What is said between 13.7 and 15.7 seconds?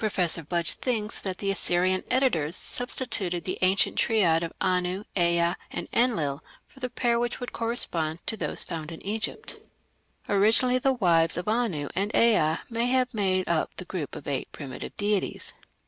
the group of eight primitive deities.